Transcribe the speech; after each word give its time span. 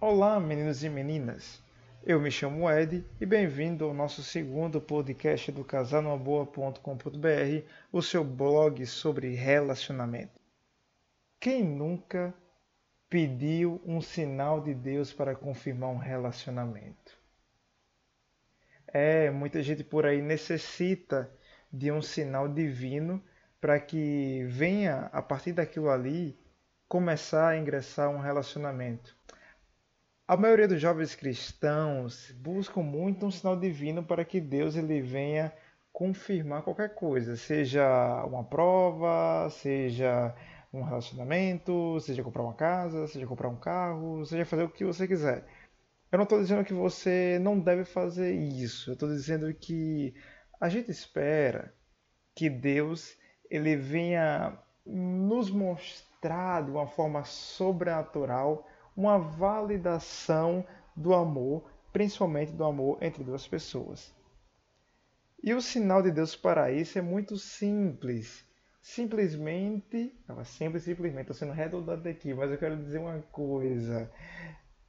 Olá, 0.00 0.38
meninos 0.38 0.84
e 0.84 0.88
meninas. 0.88 1.60
Eu 2.04 2.20
me 2.20 2.30
chamo 2.30 2.70
Ed 2.70 3.04
e 3.20 3.26
bem-vindo 3.26 3.84
ao 3.84 3.92
nosso 3.92 4.22
segundo 4.22 4.80
podcast 4.80 5.50
do 5.50 5.64
casalnumaboa.com.br, 5.64 7.66
o 7.90 8.00
seu 8.00 8.22
blog 8.22 8.86
sobre 8.86 9.34
relacionamento. 9.34 10.40
Quem 11.40 11.64
nunca 11.64 12.32
pediu 13.10 13.82
um 13.84 14.00
sinal 14.00 14.60
de 14.60 14.72
Deus 14.72 15.12
para 15.12 15.34
confirmar 15.34 15.90
um 15.90 15.98
relacionamento? 15.98 17.18
É, 18.86 19.32
muita 19.32 19.60
gente 19.64 19.82
por 19.82 20.06
aí 20.06 20.22
necessita 20.22 21.28
de 21.72 21.90
um 21.90 22.00
sinal 22.00 22.46
divino 22.46 23.20
para 23.60 23.80
que 23.80 24.44
venha, 24.44 25.10
a 25.12 25.20
partir 25.20 25.50
daquilo 25.50 25.90
ali, 25.90 26.38
começar 26.86 27.48
a 27.48 27.58
ingressar 27.58 28.08
um 28.08 28.20
relacionamento. 28.20 29.17
A 30.28 30.36
maioria 30.36 30.68
dos 30.68 30.78
jovens 30.78 31.14
cristãos 31.14 32.30
buscam 32.32 32.82
muito 32.82 33.24
um 33.24 33.30
sinal 33.30 33.56
divino 33.58 34.04
para 34.04 34.26
que 34.26 34.42
Deus 34.42 34.76
ele 34.76 35.00
venha 35.00 35.50
confirmar 35.90 36.60
qualquer 36.60 36.94
coisa, 36.94 37.34
seja 37.34 38.22
uma 38.26 38.44
prova, 38.44 39.48
seja 39.48 40.34
um 40.70 40.82
relacionamento, 40.82 41.98
seja 42.00 42.22
comprar 42.22 42.42
uma 42.42 42.52
casa, 42.52 43.06
seja 43.06 43.26
comprar 43.26 43.48
um 43.48 43.56
carro, 43.56 44.22
seja 44.26 44.44
fazer 44.44 44.64
o 44.64 44.68
que 44.68 44.84
você 44.84 45.08
quiser. 45.08 45.46
Eu 46.12 46.18
não 46.18 46.24
estou 46.24 46.38
dizendo 46.38 46.62
que 46.62 46.74
você 46.74 47.38
não 47.40 47.58
deve 47.58 47.86
fazer 47.86 48.34
isso. 48.34 48.90
Eu 48.90 48.94
estou 48.94 49.08
dizendo 49.08 49.52
que 49.54 50.14
a 50.60 50.68
gente 50.68 50.90
espera 50.90 51.72
que 52.34 52.50
Deus 52.50 53.16
ele 53.50 53.76
venha 53.76 54.58
nos 54.84 55.50
mostrar 55.50 56.62
de 56.64 56.70
uma 56.70 56.86
forma 56.86 57.24
sobrenatural 57.24 58.68
uma 58.98 59.16
validação 59.16 60.64
do 60.96 61.14
amor, 61.14 61.70
principalmente 61.92 62.50
do 62.50 62.64
amor 62.64 62.98
entre 63.00 63.22
duas 63.22 63.46
pessoas. 63.46 64.12
E 65.40 65.54
o 65.54 65.62
sinal 65.62 66.02
de 66.02 66.10
Deus 66.10 66.34
para 66.34 66.72
isso 66.72 66.98
é 66.98 67.00
muito 67.00 67.36
simples. 67.36 68.44
Simplesmente, 68.82 70.12
não, 70.26 70.44
sempre 70.44 70.80
simplesmente, 70.80 71.30
estou 71.30 71.36
sendo 71.36 71.52
redundante 71.52 72.08
aqui, 72.08 72.34
mas 72.34 72.50
eu 72.50 72.58
quero 72.58 72.76
dizer 72.76 72.98
uma 72.98 73.20
coisa. 73.30 74.10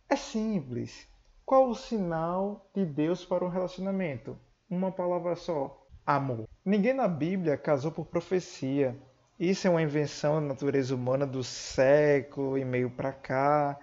É 0.09 0.15
simples. 0.15 1.07
Qual 1.45 1.69
o 1.69 1.75
sinal 1.75 2.67
de 2.73 2.87
Deus 2.87 3.23
para 3.23 3.45
um 3.45 3.49
relacionamento? 3.49 4.35
Uma 4.67 4.91
palavra 4.91 5.35
só: 5.35 5.85
amor. 6.03 6.47
Ninguém 6.65 6.93
na 6.93 7.07
Bíblia 7.07 7.55
casou 7.57 7.91
por 7.91 8.07
profecia. 8.07 8.97
Isso 9.39 9.67
é 9.67 9.69
uma 9.69 9.83
invenção 9.83 10.35
da 10.35 10.41
natureza 10.41 10.95
humana 10.95 11.27
do 11.27 11.43
século 11.43 12.57
e 12.57 12.65
meio 12.65 12.89
para 12.89 13.13
cá. 13.13 13.79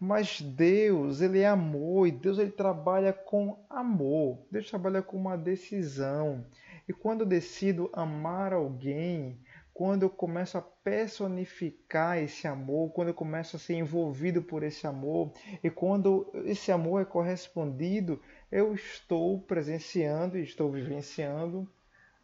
Mas 0.00 0.40
Deus, 0.40 1.20
ele 1.20 1.40
é 1.40 1.46
amor 1.46 2.08
e 2.08 2.10
Deus 2.10 2.38
ele 2.38 2.50
trabalha 2.50 3.12
com 3.12 3.62
amor. 3.68 4.38
Deus 4.50 4.70
trabalha 4.70 5.02
com 5.02 5.18
uma 5.18 5.36
decisão. 5.36 6.46
E 6.88 6.92
quando 6.92 7.20
eu 7.20 7.26
decido 7.26 7.90
amar 7.92 8.54
alguém, 8.54 9.38
quando 9.74 10.04
eu 10.04 10.10
começo 10.10 10.56
a 10.56 10.62
personificar 10.62 12.16
esse 12.16 12.48
amor, 12.48 12.92
quando 12.92 13.08
eu 13.08 13.14
começo 13.14 13.56
a 13.56 13.58
ser 13.58 13.74
envolvido 13.74 14.40
por 14.40 14.62
esse 14.62 14.86
amor, 14.86 15.32
e 15.62 15.68
quando 15.68 16.32
esse 16.46 16.72
amor 16.72 17.02
é 17.02 17.04
correspondido, 17.04 18.18
eu 18.50 18.72
estou 18.74 19.38
presenciando 19.40 20.38
e 20.38 20.42
estou 20.42 20.72
vivenciando 20.72 21.70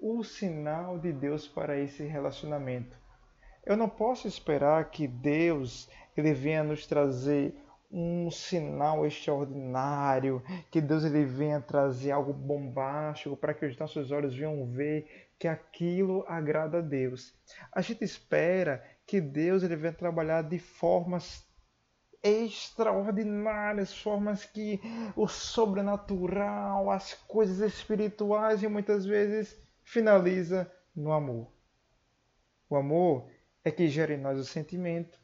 o 0.00 0.24
sinal 0.24 0.98
de 0.98 1.12
Deus 1.12 1.46
para 1.46 1.78
esse 1.78 2.04
relacionamento. 2.04 2.96
Eu 3.66 3.76
não 3.76 3.88
posso 3.88 4.26
esperar 4.26 4.90
que 4.90 5.06
Deus 5.06 5.90
ele 6.16 6.32
venha 6.32 6.64
nos 6.64 6.86
trazer 6.86 7.54
um 7.90 8.30
sinal 8.30 9.06
extraordinário, 9.06 10.42
que 10.70 10.80
Deus 10.80 11.04
ele 11.04 11.24
venha 11.24 11.60
trazer 11.60 12.10
algo 12.10 12.32
bombástico 12.32 13.36
para 13.36 13.54
que 13.54 13.66
os 13.66 13.78
nossos 13.78 14.10
olhos 14.10 14.34
venham 14.34 14.66
ver 14.66 15.28
que 15.38 15.46
aquilo 15.46 16.24
agrada 16.26 16.78
a 16.78 16.82
Deus. 16.82 17.34
A 17.72 17.80
gente 17.80 18.04
espera 18.04 18.84
que 19.06 19.20
Deus 19.20 19.62
ele 19.62 19.76
venha 19.76 19.92
trabalhar 19.92 20.42
de 20.42 20.58
formas 20.58 21.46
extraordinárias, 22.22 23.96
formas 23.96 24.44
que 24.44 24.80
o 25.14 25.28
sobrenatural, 25.28 26.90
as 26.90 27.14
coisas 27.14 27.60
espirituais 27.60 28.62
e 28.62 28.68
muitas 28.68 29.06
vezes 29.06 29.56
finaliza 29.84 30.70
no 30.94 31.12
amor. 31.12 31.52
O 32.68 32.74
amor 32.74 33.30
é 33.62 33.70
que 33.70 33.86
gera 33.86 34.14
em 34.14 34.18
nós 34.18 34.38
o 34.38 34.44
sentimento, 34.44 35.20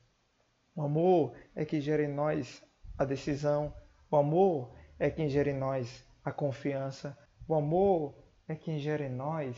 o 0.75 0.83
amor 0.83 1.35
é 1.55 1.65
que 1.65 1.81
gera 1.81 2.03
em 2.03 2.13
nós 2.13 2.63
a 2.97 3.05
decisão. 3.05 3.75
O 4.11 4.17
amor 4.17 4.75
é 4.99 5.11
quem 5.11 5.29
gera 5.29 5.51
em 5.51 5.59
nós 5.59 6.05
a 6.25 6.33
confiança. 6.33 7.17
O 7.47 7.55
amor 7.55 8.15
é 8.49 8.55
quem 8.55 8.79
gera 8.79 9.05
em 9.05 9.13
nós 9.13 9.57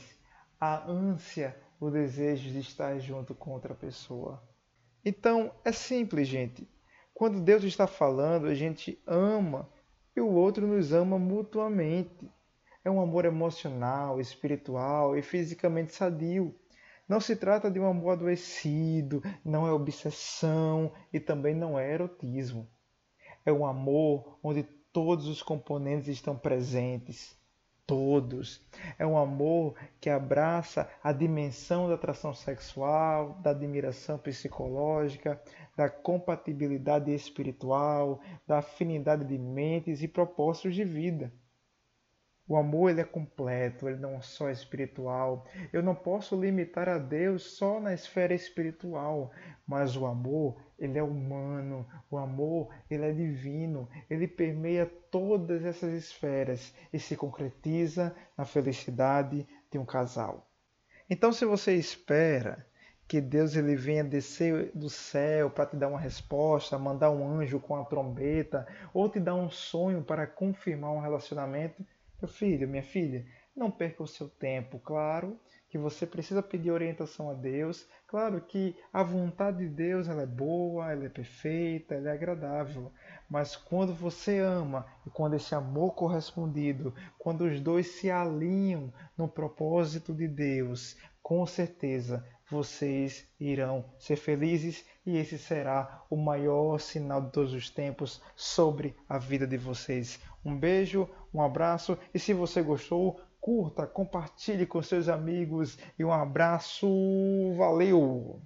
a 0.60 0.90
ânsia, 0.90 1.56
o 1.78 1.90
desejo 1.90 2.50
de 2.50 2.58
estar 2.58 2.98
junto 2.98 3.34
com 3.34 3.52
outra 3.52 3.74
pessoa. 3.74 4.42
Então, 5.04 5.52
é 5.64 5.70
simples, 5.70 6.26
gente. 6.26 6.68
Quando 7.12 7.40
Deus 7.40 7.62
está 7.62 7.86
falando, 7.86 8.46
a 8.46 8.54
gente 8.54 9.00
ama 9.06 9.70
e 10.16 10.20
o 10.20 10.30
outro 10.32 10.66
nos 10.66 10.92
ama 10.92 11.18
mutuamente. 11.18 12.30
É 12.84 12.90
um 12.90 13.00
amor 13.00 13.24
emocional, 13.24 14.20
espiritual 14.20 15.16
e 15.16 15.22
fisicamente 15.22 15.94
sadio. 15.94 16.54
Não 17.08 17.20
se 17.20 17.36
trata 17.36 17.70
de 17.70 17.78
um 17.78 17.86
amor 17.86 18.12
adoecido, 18.12 19.22
não 19.44 19.66
é 19.66 19.72
obsessão 19.72 20.92
e 21.12 21.20
também 21.20 21.54
não 21.54 21.78
é 21.78 21.92
erotismo. 21.92 22.66
É 23.44 23.52
um 23.52 23.66
amor 23.66 24.38
onde 24.42 24.62
todos 24.92 25.26
os 25.26 25.42
componentes 25.42 26.08
estão 26.08 26.36
presentes. 26.36 27.36
Todos. 27.86 28.66
É 28.98 29.06
um 29.06 29.18
amor 29.18 29.74
que 30.00 30.08
abraça 30.08 30.88
a 31.02 31.12
dimensão 31.12 31.86
da 31.86 31.96
atração 31.96 32.32
sexual, 32.32 33.34
da 33.42 33.50
admiração 33.50 34.16
psicológica, 34.16 35.38
da 35.76 35.90
compatibilidade 35.90 37.12
espiritual, 37.12 38.20
da 38.46 38.58
afinidade 38.58 39.26
de 39.26 39.36
mentes 39.36 40.02
e 40.02 40.08
propósitos 40.08 40.74
de 40.74 40.84
vida. 40.84 41.30
O 42.46 42.56
amor 42.56 42.90
ele 42.90 43.00
é 43.00 43.04
completo, 43.04 43.88
ele 43.88 43.98
não 43.98 44.16
é 44.16 44.20
só 44.20 44.50
espiritual. 44.50 45.46
Eu 45.72 45.82
não 45.82 45.94
posso 45.94 46.38
limitar 46.38 46.90
a 46.90 46.98
Deus 46.98 47.56
só 47.56 47.80
na 47.80 47.94
esfera 47.94 48.34
espiritual, 48.34 49.30
mas 49.66 49.96
o 49.96 50.04
amor 50.04 50.60
ele 50.78 50.98
é 50.98 51.02
humano, 51.02 51.86
o 52.10 52.18
amor 52.18 52.68
ele 52.90 53.04
é 53.04 53.12
divino, 53.12 53.88
ele 54.10 54.28
permeia 54.28 54.84
todas 55.10 55.64
essas 55.64 55.94
esferas 55.94 56.74
e 56.92 56.98
se 56.98 57.16
concretiza 57.16 58.14
na 58.36 58.44
felicidade 58.44 59.46
de 59.70 59.78
um 59.78 59.86
casal. 59.86 60.46
Então, 61.08 61.32
se 61.32 61.46
você 61.46 61.74
espera 61.74 62.66
que 63.06 63.20
Deus 63.20 63.54
ele 63.56 63.76
venha 63.76 64.02
descer 64.02 64.70
do 64.74 64.88
céu 64.90 65.50
para 65.50 65.66
te 65.66 65.76
dar 65.76 65.88
uma 65.88 66.00
resposta, 66.00 66.78
mandar 66.78 67.10
um 67.10 67.26
anjo 67.26 67.60
com 67.60 67.76
a 67.76 67.84
trombeta, 67.84 68.66
ou 68.92 69.08
te 69.08 69.20
dar 69.20 69.34
um 69.34 69.50
sonho 69.50 70.02
para 70.02 70.26
confirmar 70.26 70.90
um 70.92 71.00
relacionamento, 71.00 71.84
meu 72.24 72.28
filho, 72.28 72.66
minha 72.66 72.82
filha, 72.82 73.26
não 73.54 73.70
perca 73.70 74.02
o 74.02 74.06
seu 74.06 74.28
tempo. 74.28 74.78
Claro 74.78 75.38
que 75.68 75.76
você 75.76 76.06
precisa 76.06 76.42
pedir 76.42 76.70
orientação 76.70 77.30
a 77.30 77.34
Deus. 77.34 77.86
Claro 78.06 78.40
que 78.40 78.74
a 78.90 79.02
vontade 79.02 79.58
de 79.58 79.68
Deus 79.68 80.08
ela 80.08 80.22
é 80.22 80.26
boa, 80.26 80.90
ela 80.90 81.04
é 81.04 81.08
perfeita, 81.10 81.94
ela 81.94 82.08
é 82.08 82.12
agradável. 82.12 82.90
Mas 83.28 83.54
quando 83.54 83.92
você 83.92 84.38
ama 84.38 84.86
e 85.06 85.10
quando 85.10 85.34
esse 85.34 85.54
amor 85.54 85.94
correspondido, 85.94 86.94
quando 87.18 87.44
os 87.44 87.60
dois 87.60 87.88
se 87.88 88.10
alinham 88.10 88.90
no 89.18 89.28
propósito 89.28 90.14
de 90.14 90.26
Deus, 90.26 90.96
com 91.22 91.44
certeza 91.44 92.26
vocês 92.50 93.28
irão 93.38 93.84
ser 93.98 94.16
felizes 94.16 94.82
e 95.06 95.16
esse 95.16 95.38
será 95.38 96.02
o 96.08 96.16
maior 96.16 96.78
sinal 96.78 97.20
de 97.20 97.30
todos 97.30 97.52
os 97.52 97.68
tempos 97.68 98.22
sobre 98.34 98.96
a 99.08 99.18
vida 99.18 99.46
de 99.46 99.56
vocês. 99.56 100.18
Um 100.44 100.56
beijo, 100.56 101.08
um 101.32 101.42
abraço 101.42 101.98
e 102.12 102.18
se 102.18 102.32
você 102.32 102.62
gostou, 102.62 103.20
curta, 103.40 103.86
compartilhe 103.86 104.66
com 104.66 104.80
seus 104.80 105.08
amigos 105.08 105.78
e 105.98 106.04
um 106.04 106.12
abraço. 106.12 106.86
Valeu! 107.56 108.40